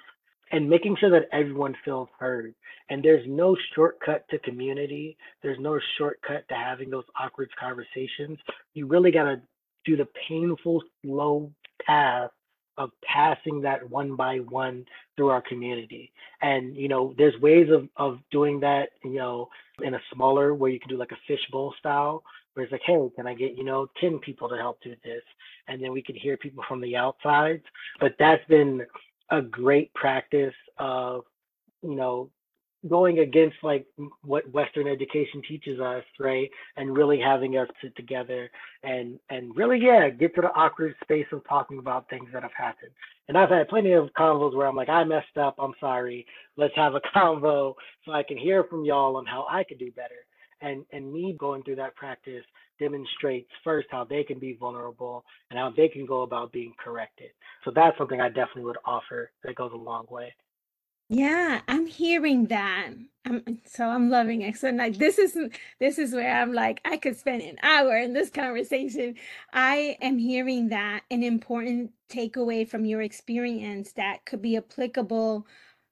[0.52, 2.54] and making sure that everyone feels heard.
[2.90, 5.18] And there's no shortcut to community.
[5.42, 8.38] There's no shortcut to having those awkward conversations.
[8.74, 9.42] You really got to
[9.86, 11.52] do the painful, slow
[11.86, 12.32] path
[12.78, 14.86] of passing that one by one
[15.16, 16.12] through our community.
[16.42, 19.50] And, you know, there's ways of, of doing that, you know,
[19.82, 23.10] in a smaller where you can do like a fishbowl style, where it's like, hey,
[23.16, 25.22] can I get, you know, 10 people to help do this?
[25.68, 27.62] And then we can hear people from the outside.
[28.00, 28.86] But that's been
[29.32, 31.24] a great practice of
[31.82, 32.30] you know
[32.89, 33.86] going against like
[34.24, 38.50] what western education teaches us right and really having us sit together
[38.84, 42.54] and and really yeah get to the awkward space of talking about things that have
[42.58, 42.91] happened.
[43.28, 45.56] And i've had plenty of convos where i'm like i messed up.
[45.60, 46.26] I'm sorry.
[46.58, 49.91] Let's have a convo so i can hear from y'all on how i could do
[49.91, 50.26] better.
[50.62, 52.46] And and me going through that practice
[52.82, 57.30] demonstrates first how they can be vulnerable and how they can go about being corrected.
[57.63, 60.34] So that's something I definitely would offer that goes a long way.
[61.10, 62.91] Yeah, I'm hearing that.
[63.26, 64.56] I'm so I'm loving it.
[64.56, 65.38] So like this is
[65.80, 69.15] this is where I'm like I could spend an hour in this conversation.
[69.54, 75.46] I am hearing that an important takeaway from your experience that could be applicable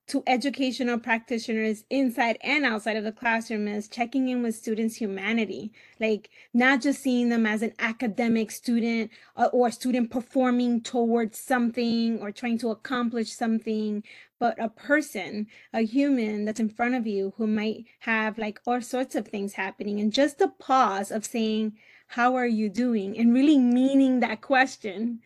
[0.10, 5.72] to educational practitioners inside and outside of the classroom is checking in with students' humanity,
[6.00, 11.40] like not just seeing them as an academic student or, uh, or student performing towards
[11.40, 14.04] something or trying to accomplish something,
[14.40, 18.82] but a person, a human that's in front of you who might have like all
[18.82, 20.00] sorts of things happening.
[20.00, 23.18] And just the pause of saying, How are you doing?
[23.18, 25.20] and really meaning that question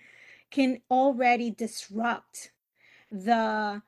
[0.51, 2.51] can already disrupt
[3.09, 3.81] the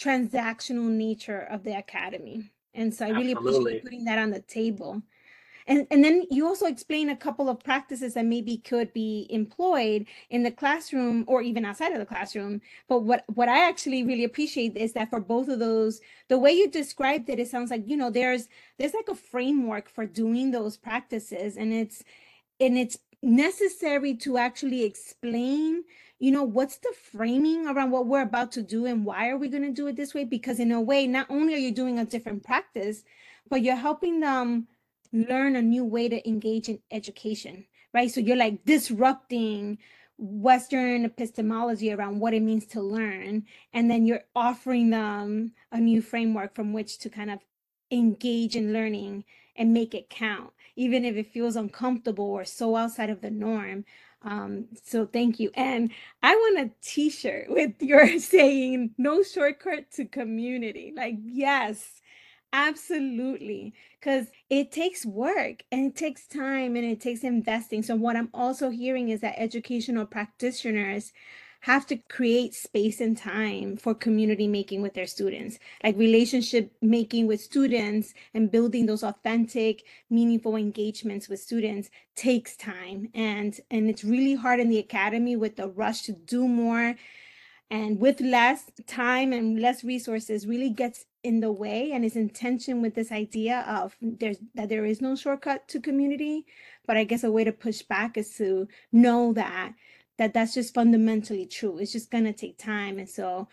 [0.00, 2.50] transactional nature of the academy.
[2.74, 3.58] And so I really Absolutely.
[3.58, 5.02] appreciate putting that on the table.
[5.66, 10.06] And, and then you also explain a couple of practices that maybe could be employed
[10.30, 12.60] in the classroom or even outside of the classroom.
[12.88, 16.52] But what, what I actually really appreciate is that for both of those, the way
[16.52, 20.50] you described it, it sounds like, you know, there's there's like a framework for doing
[20.50, 22.02] those practices and it's
[22.58, 25.84] and it's necessary to actually explain
[26.20, 29.48] you know, what's the framing around what we're about to do and why are we
[29.48, 30.24] going to do it this way?
[30.24, 33.02] Because in a way, not only are you doing a different practice,
[33.48, 34.68] but you're helping them
[35.12, 38.10] learn a new way to engage in education, right?
[38.10, 39.78] So you're like disrupting
[40.18, 43.46] Western epistemology around what it means to learn.
[43.72, 47.40] And then you're offering them a new framework from which to kind of
[47.90, 49.24] engage in learning
[49.56, 53.86] and make it count, even if it feels uncomfortable or so outside of the norm.
[54.22, 55.50] Um, so thank you.
[55.54, 55.90] And
[56.22, 60.92] I want a t-shirt with your saying no shortcut to community.
[60.94, 62.00] Like, yes,
[62.52, 63.74] absolutely.
[63.98, 67.82] Because it takes work and it takes time and it takes investing.
[67.82, 71.12] So what I'm also hearing is that educational practitioners
[71.60, 77.26] have to create space and time for community making with their students, like relationship making
[77.26, 83.08] with students and building those authentic, meaningful engagements with students takes time.
[83.14, 86.96] And and it's really hard in the academy with the rush to do more
[87.70, 92.28] and with less time and less resources really gets in the way and is in
[92.28, 96.46] tension with this idea of there's that there is no shortcut to community
[96.86, 99.72] but i guess a way to push back is to know that
[100.20, 103.48] that that's just fundamentally true it's just going to take time and so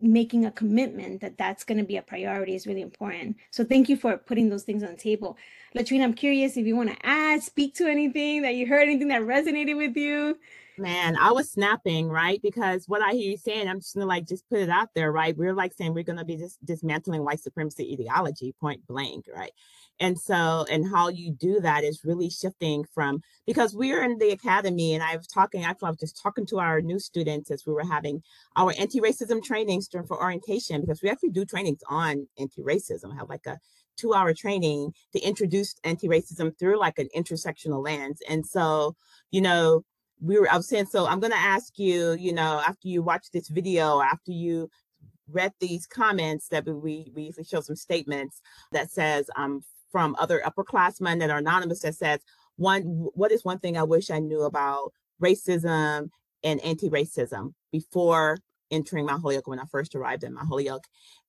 [0.00, 3.88] making a commitment that that's going to be a priority is really important so thank
[3.88, 5.36] you for putting those things on the table
[5.76, 9.08] latrina i'm curious if you want to add speak to anything that you heard anything
[9.08, 10.36] that resonated with you
[10.80, 12.40] Man, I was snapping, right?
[12.40, 15.10] Because what I hear you saying, I'm just gonna like just put it out there,
[15.10, 15.36] right?
[15.36, 19.50] We're like saying we're gonna be just dismantling white supremacy ideology, point blank, right?
[20.00, 24.30] And so, and how you do that is really shifting from because we're in the
[24.30, 27.64] academy, and I was talking, actually, I was just talking to our new students as
[27.66, 28.22] we were having
[28.56, 33.58] our anti-racism trainings for orientation, because we actually do trainings on anti-racism, have like a
[33.96, 38.20] two hour training to introduce anti-racism through like an intersectional lens.
[38.28, 38.94] And so,
[39.32, 39.82] you know,
[40.20, 43.26] we were I was saying, so I'm gonna ask you, you know, after you watch
[43.32, 44.68] this video, after you
[45.30, 48.40] read these comments that we we usually show some statements
[48.72, 52.20] that says um from other upperclassmen that are anonymous that says
[52.56, 56.10] one what is one thing I wish I knew about racism
[56.42, 58.38] and anti-racism before
[58.70, 60.84] entering Mount Holyoke when I first arrived in Mount Holyoke.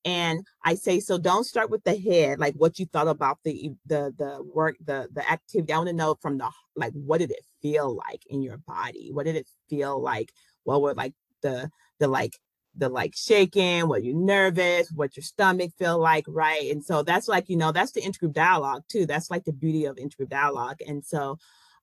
[0.05, 3.71] And I say, so don't start with the head, like what you thought about the
[3.85, 5.73] the the work, the the activity.
[5.73, 9.09] I want to know from the like what did it feel like in your body?
[9.11, 10.31] What did it feel like?
[10.63, 12.37] What were like the the like
[12.75, 16.71] the like shaking, what you're nervous, what your stomach feel like, right?
[16.71, 19.05] And so that's like, you know, that's the intergroup dialogue too.
[19.05, 20.77] That's like the beauty of intergroup dialogue.
[20.87, 21.37] And so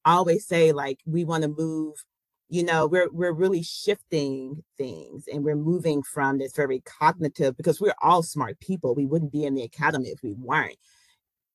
[0.04, 1.96] I always say like we want to move
[2.48, 7.80] you know we're we're really shifting things and we're moving from this very cognitive because
[7.80, 10.76] we're all smart people we wouldn't be in the academy if we weren't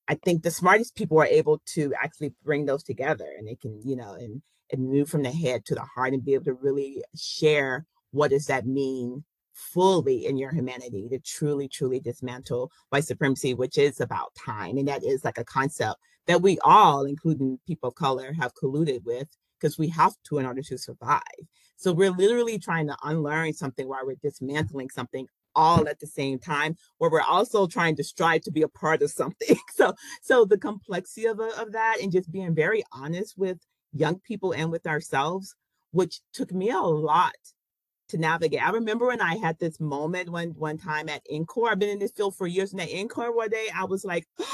[0.07, 3.79] i think the smartest people are able to actually bring those together and they can
[3.83, 6.53] you know and and move from the head to the heart and be able to
[6.53, 13.03] really share what does that mean fully in your humanity to truly truly dismantle white
[13.03, 17.59] supremacy which is about time and that is like a concept that we all including
[17.67, 19.27] people of color have colluded with
[19.61, 21.21] because we have to in order to survive.
[21.77, 26.39] So we're literally trying to unlearn something while we're dismantling something all at the same
[26.39, 30.45] time where we're also trying to strive to be a part of something so so
[30.45, 33.57] the complexity of, of that and just being very honest with
[33.91, 35.53] young people and with ourselves
[35.91, 37.35] which took me a lot
[38.11, 41.79] to navigate i remember when i had this moment one one time at NCORE i've
[41.79, 44.27] been in this field for years and at NCORE one day i was like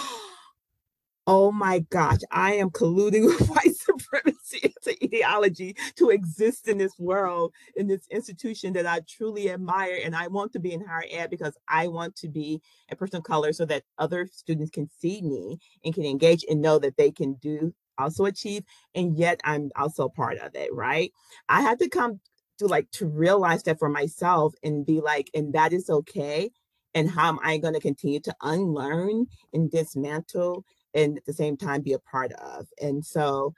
[1.27, 6.97] oh, my gosh, I am colluding with white supremacy an ideology to exist in this
[6.97, 9.99] world, in this institution that I truly admire.
[10.03, 13.17] And I want to be in higher ed because I want to be a person
[13.17, 16.97] of color so that other students can see me and can engage and know that
[16.97, 18.63] they can do also achieve.
[18.95, 21.11] And yet I'm also part of it, right?
[21.49, 22.21] I had to come
[22.59, 26.51] to like to realize that for myself and be like, and that is okay
[26.93, 31.57] and how am I going to continue to unlearn and dismantle and at the same
[31.57, 32.67] time be a part of.
[32.81, 33.53] And so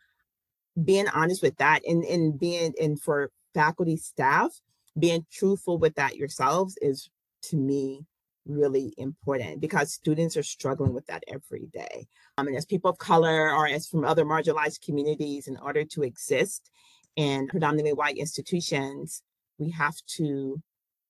[0.83, 4.59] being honest with that and, and being and for faculty staff,
[4.97, 7.09] being truthful with that yourselves is
[7.43, 8.05] to me
[8.45, 12.07] really important because students are struggling with that every day.
[12.37, 16.03] Um, and as people of color or as from other marginalized communities, in order to
[16.03, 16.69] exist
[17.15, 19.21] in predominantly white institutions,
[19.57, 20.61] we have to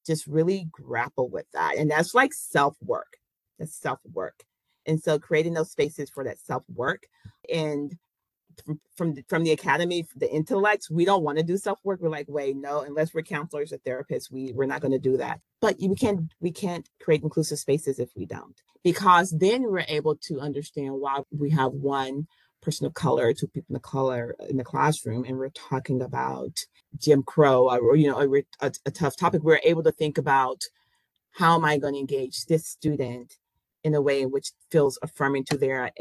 [0.06, 1.76] just really grapple with that.
[1.78, 3.18] And that's like self work.
[3.58, 4.44] That's self work.
[4.86, 7.08] And so creating those spaces for that self work
[7.54, 7.96] and
[8.66, 12.00] from, from the, from the academy, the intellects, we don't want to do self work.
[12.02, 15.18] We're like, wait, no, unless we're counselors or therapists, we we're not going to do
[15.18, 15.40] that.
[15.62, 20.16] But we can't we can't create inclusive spaces if we don't, because then we're able
[20.24, 22.28] to understand why we have one
[22.62, 26.60] person of color, to people of color in the classroom, and we're talking about
[26.98, 29.44] Jim Crow or you know a, a, a tough topic.
[29.44, 30.64] We're able to think about
[31.32, 33.38] how am I going to engage this student
[33.84, 35.92] in a way which feels affirming to their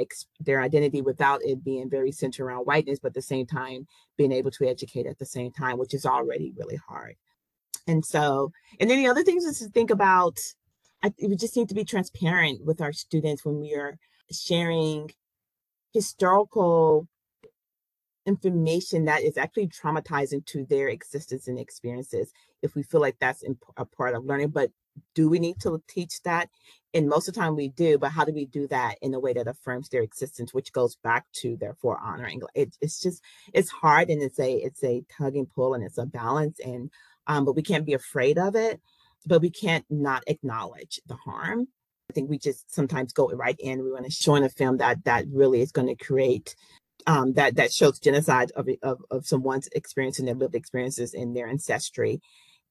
[0.40, 3.86] their identity without it being very centered around whiteness, but at the same time
[4.16, 7.14] being able to educate at the same time, which is already really hard.
[7.86, 10.38] And so, and then the other things is to think about.
[11.00, 13.96] I, we just need to be transparent with our students when we are
[14.32, 15.12] sharing
[15.92, 17.06] historical
[18.26, 23.42] information that is actually traumatizing to their existence and experiences if we feel like that's
[23.78, 24.70] a part of learning but
[25.14, 26.50] do we need to teach that
[26.92, 29.18] and most of the time we do but how do we do that in a
[29.18, 33.22] way that affirms their existence which goes back to therefore honoring it, it's just
[33.54, 36.90] it's hard and it's a it's a tug and pull and it's a balance and
[37.28, 38.80] um, but we can't be afraid of it.
[39.26, 41.68] But we can't not acknowledge the harm.
[42.10, 43.82] I think we just sometimes go right in.
[43.82, 46.56] We want to show in a film that that really is going to create
[47.06, 51.36] um, that that shows genocide of, of of someone's experience and their lived experiences and
[51.36, 52.20] their ancestry.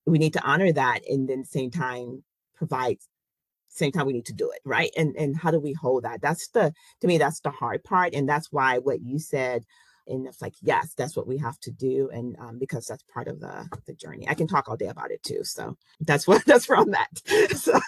[0.05, 2.23] We need to honor that, and then same time
[2.55, 2.97] provide
[3.69, 6.19] same time we need to do it right and and how do we hold that
[6.21, 9.63] that's the to me that's the hard part and that's why what you said
[10.07, 13.27] and it's like yes that's what we have to do and um, because that's part
[13.27, 14.27] of the the journey.
[14.29, 17.09] I can talk all day about it too so that's what that's where i'm at
[17.57, 17.79] so.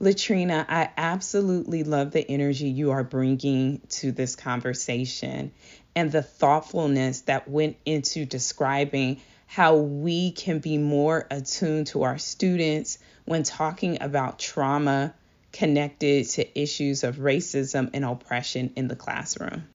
[0.00, 5.52] Latrina, I absolutely love the energy you are bringing to this conversation
[5.94, 12.18] and the thoughtfulness that went into describing how we can be more attuned to our
[12.18, 15.14] students when talking about trauma
[15.52, 19.68] connected to issues of racism and oppression in the classroom.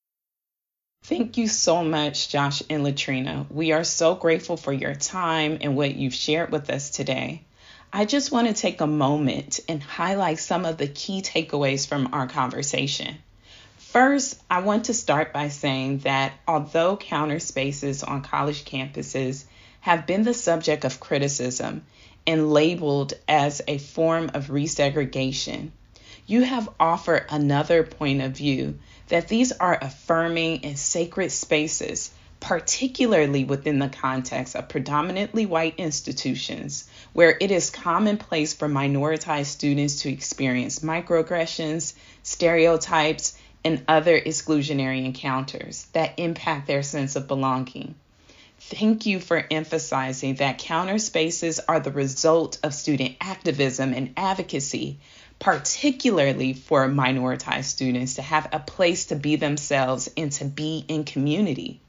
[1.04, 3.46] Thank you so much, Josh and Latrina.
[3.52, 7.44] We are so grateful for your time and what you've shared with us today.
[7.94, 12.10] I just want to take a moment and highlight some of the key takeaways from
[12.12, 13.18] our conversation.
[13.78, 19.46] First, I want to start by saying that although counter spaces on college campuses
[19.82, 21.86] have been the subject of criticism
[22.28, 25.72] and labeled as a form of resegregation,
[26.28, 33.44] you have offered another point of view that these are affirming and sacred spaces, particularly
[33.44, 40.12] within the context of predominantly white institutions, where it is commonplace for minoritized students to
[40.12, 47.96] experience microaggressions, stereotypes, and other exclusionary encounters that impact their sense of belonging.
[48.68, 54.98] Thank you for emphasizing that counter spaces are the result of student activism and advocacy,
[55.38, 61.04] particularly for minoritized students to have a place to be themselves and to be in
[61.04, 61.80] community.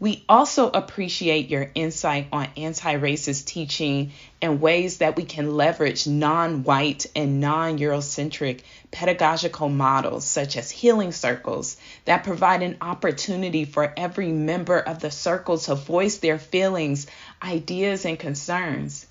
[0.00, 6.06] We also appreciate your insight on anti racist teaching and ways that we can leverage
[6.06, 13.64] non white and non Eurocentric pedagogical models, such as healing circles, that provide an opportunity
[13.64, 17.06] for every member of the circle to voice their feelings,
[17.42, 19.06] ideas, and concerns.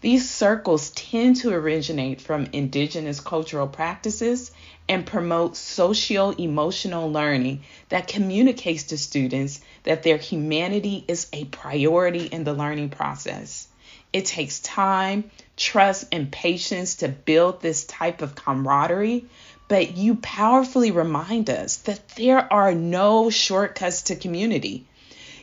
[0.00, 4.50] These circles tend to originate from indigenous cultural practices
[4.88, 12.26] and promote socio emotional learning that communicates to students that their humanity is a priority
[12.26, 13.68] in the learning process.
[14.12, 19.26] It takes time, trust, and patience to build this type of camaraderie,
[19.68, 24.84] but you powerfully remind us that there are no shortcuts to community.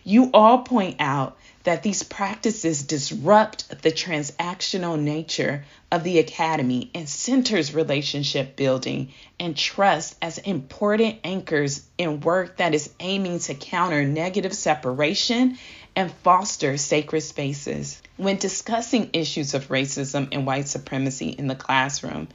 [0.03, 7.09] You all point out that these practices disrupt the transactional nature of the academy and
[7.09, 14.05] centers relationship building and trust as important anchors in work that is aiming to counter
[14.05, 15.57] negative separation
[15.99, 18.01] and foster sacred spaces.
[18.15, 22.29] When discussing issues of racism and white supremacy in the classroom,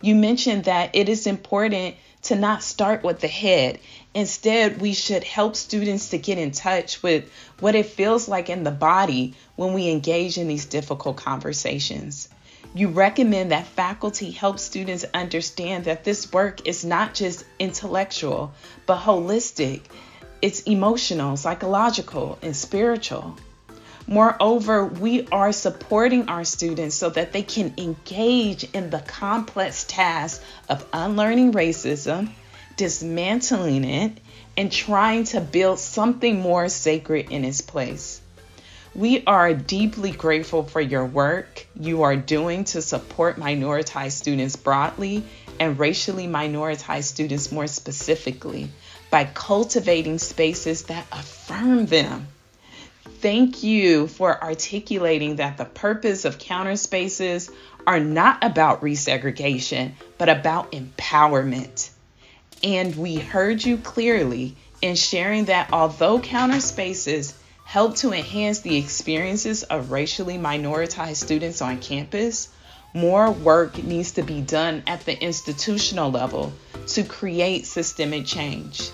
[0.00, 3.78] you mentioned that it is important to not start with the head.
[4.14, 8.64] Instead, we should help students to get in touch with what it feels like in
[8.64, 12.30] the body when we engage in these difficult conversations.
[12.74, 18.54] You recommend that faculty help students understand that this work is not just intellectual,
[18.86, 19.82] but holistic.
[20.42, 23.36] It's emotional, psychological, and spiritual.
[24.06, 30.42] Moreover, we are supporting our students so that they can engage in the complex task
[30.70, 32.30] of unlearning racism,
[32.76, 34.16] dismantling it,
[34.56, 38.22] and trying to build something more sacred in its place.
[38.94, 45.22] We are deeply grateful for your work you are doing to support minoritized students broadly
[45.60, 48.70] and racially minoritized students more specifically
[49.10, 52.28] by cultivating spaces that affirm them
[53.20, 57.50] Thank you for articulating that the purpose of counter spaces
[57.86, 61.90] are not about resegregation, but about empowerment.
[62.64, 67.34] And we heard you clearly in sharing that although counter spaces
[67.64, 72.48] help to enhance the experiences of racially minoritized students on campus,
[72.94, 76.54] more work needs to be done at the institutional level
[76.86, 78.90] to create systemic change.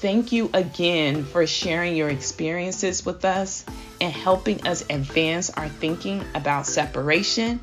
[0.00, 3.66] Thank you again for sharing your experiences with us
[4.00, 7.60] and helping us advance our thinking about separation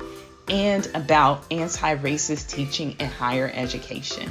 [0.48, 4.30] and about anti racist teaching in higher education.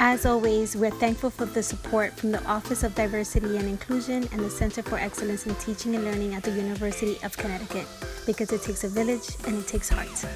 [0.00, 4.40] As always, we're thankful for the support from the Office of Diversity and Inclusion and
[4.40, 7.86] the Center for Excellence in Teaching and Learning at the University of Connecticut
[8.26, 10.26] because it takes a village and it takes heart.